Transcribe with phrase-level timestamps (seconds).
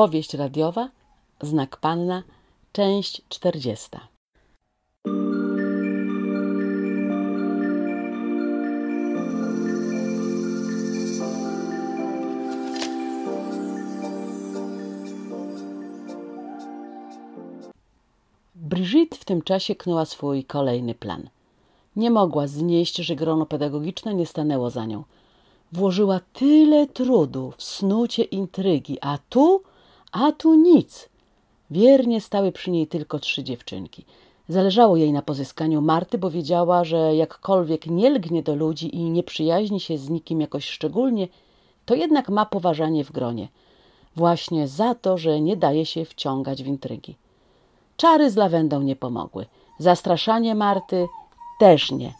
[0.00, 0.88] Powieść radiowa,
[1.42, 2.22] Znak Panna,
[2.72, 4.00] część czterdziesta.
[18.54, 21.28] Brigitte w tym czasie knuła swój kolejny plan.
[21.96, 25.04] Nie mogła znieść, że grono pedagogiczne nie stanęło za nią.
[25.72, 29.62] Włożyła tyle trudu w snucie intrygi, a tu,
[30.12, 31.08] a tu nic.
[31.70, 34.04] Wiernie stały przy niej tylko trzy dziewczynki.
[34.48, 39.22] Zależało jej na pozyskaniu Marty, bo wiedziała, że jakkolwiek nie lgnie do ludzi i nie
[39.22, 41.28] przyjaźni się z nikim jakoś szczególnie,
[41.86, 43.48] to jednak ma poważanie w gronie.
[44.16, 47.16] Właśnie za to, że nie daje się wciągać w intrygi.
[47.96, 49.46] Czary z lawendą nie pomogły.
[49.78, 51.06] Zastraszanie Marty
[51.60, 52.14] też nie.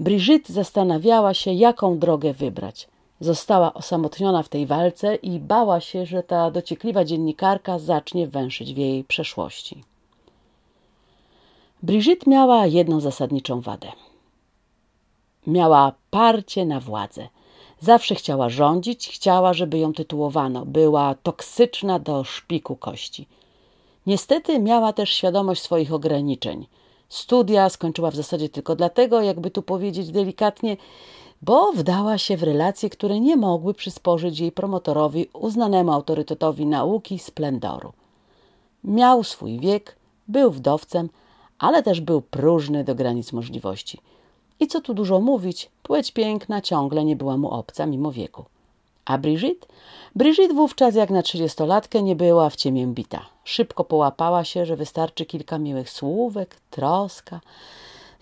[0.00, 2.88] Brigitte zastanawiała się, jaką drogę wybrać.
[3.22, 8.76] Została osamotniona w tej walce i bała się, że ta dociekliwa dziennikarka zacznie węszyć w
[8.76, 9.84] jej przeszłości.
[11.82, 13.92] Brigitte miała jedną zasadniczą wadę.
[15.46, 17.28] Miała parcie na władzę.
[17.80, 20.66] Zawsze chciała rządzić, chciała, żeby ją tytułowano.
[20.66, 23.26] Była toksyczna do szpiku kości.
[24.06, 26.66] Niestety miała też świadomość swoich ograniczeń.
[27.08, 30.76] Studia skończyła w zasadzie tylko dlatego, jakby tu powiedzieć delikatnie,
[31.42, 37.92] bo wdała się w relacje, które nie mogły przysporzyć jej promotorowi, uznanemu autorytetowi nauki, splendoru.
[38.84, 39.96] Miał swój wiek,
[40.28, 41.08] był wdowcem,
[41.58, 43.98] ale też był próżny do granic możliwości.
[44.60, 48.44] I co tu dużo mówić, płeć piękna ciągle nie była mu obca mimo wieku.
[49.04, 49.66] A Brigitte?
[50.16, 53.26] Brigitte wówczas jak na trzydziestolatkę nie była w ciemię bita.
[53.44, 57.40] Szybko połapała się, że wystarczy kilka miłych słówek, troska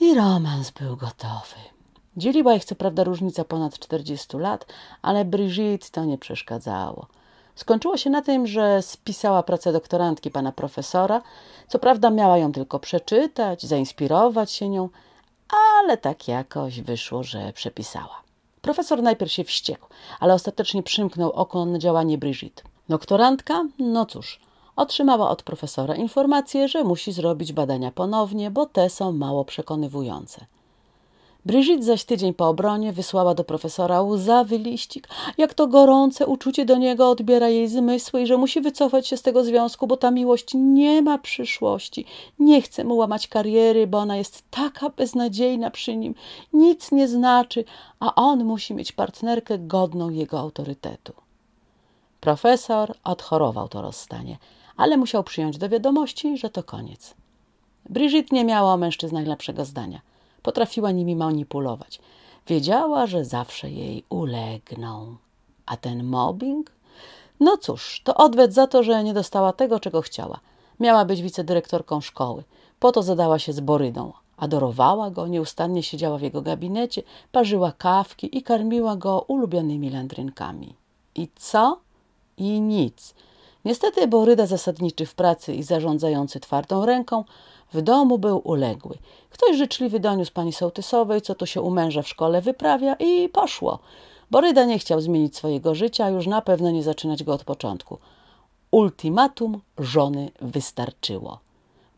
[0.00, 1.75] i romans był gotowy.
[2.16, 4.66] Dzieliła ich co prawda różnica ponad 40 lat,
[5.02, 7.06] ale Brigitte to nie przeszkadzało.
[7.54, 11.22] Skończyło się na tym, że spisała pracę doktorantki pana profesora.
[11.68, 14.88] Co prawda miała ją tylko przeczytać, zainspirować się nią,
[15.80, 18.22] ale tak jakoś wyszło, że przepisała.
[18.62, 19.88] Profesor najpierw się wściekł,
[20.20, 22.62] ale ostatecznie przymknął oko na działanie Brigitte.
[22.88, 24.40] Doktorantka, no cóż,
[24.76, 30.46] otrzymała od profesora informację, że musi zrobić badania ponownie, bo te są mało przekonywujące.
[31.46, 35.08] Brigitte zaś tydzień po obronie wysłała do profesora łzawy liścik,
[35.38, 39.22] jak to gorące uczucie do niego odbiera jej zmysły i że musi wycofać się z
[39.22, 42.04] tego związku, bo ta miłość nie ma przyszłości.
[42.38, 46.14] Nie chce mu łamać kariery, bo ona jest taka beznadziejna przy nim,
[46.52, 47.64] nic nie znaczy,
[48.00, 51.12] a on musi mieć partnerkę godną jego autorytetu.
[52.20, 54.38] Profesor odchorował to rozstanie,
[54.76, 57.14] ale musiał przyjąć do wiadomości, że to koniec.
[57.90, 60.00] Brigitte nie miała o mężczyznach lepszego zdania.
[60.46, 62.00] Potrafiła nimi manipulować.
[62.46, 65.16] Wiedziała, że zawsze jej ulegną.
[65.66, 66.72] A ten mobbing?
[67.40, 70.40] No cóż, to odwet za to, że nie dostała tego, czego chciała.
[70.80, 72.44] Miała być wicedyrektorką szkoły.
[72.80, 74.12] Po to zadała się z Borydą.
[74.36, 77.02] Adorowała go, nieustannie siedziała w jego gabinecie,
[77.32, 80.74] parzyła kawki i karmiła go ulubionymi landrynkami.
[81.14, 81.80] I co?
[82.36, 83.14] I nic.
[83.64, 87.24] Niestety Boryda zasadniczy w pracy i zarządzający twardą ręką
[87.72, 88.98] w domu był uległy.
[89.30, 93.78] Ktoś życzliwy doniósł pani sołtysowej, co to się u męża w szkole wyprawia i poszło.
[94.30, 97.98] Boryda nie chciał zmienić swojego życia, już na pewno nie zaczynać go od początku.
[98.70, 101.38] Ultimatum żony wystarczyło.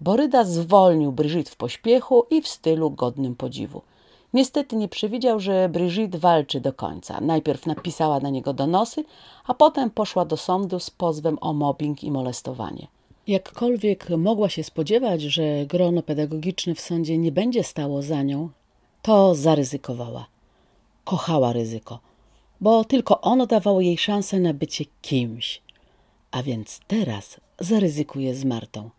[0.01, 3.83] Boryda zwolnił Brigitte w pośpiechu i w stylu godnym podziwu.
[4.35, 7.21] Niestety nie przewidział, że Brigitte walczy do końca.
[7.21, 9.05] Najpierw napisała na niego donosy,
[9.47, 12.87] a potem poszła do sądu z pozwem o mobbing i molestowanie.
[13.29, 18.49] Jakkolwiek mogła się spodziewać, że grono pedagogiczne w sądzie nie będzie stało za nią,
[19.03, 20.27] to zaryzykowała.
[21.05, 22.01] Kochała ryzyko,
[22.61, 25.63] bo tylko ono dawało jej szansę na bycie kimś.
[26.31, 28.91] A więc teraz zaryzykuje z Martą.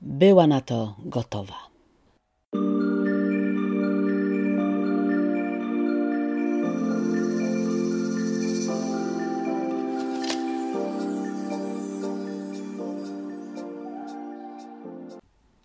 [0.00, 1.69] Była na to gotowa.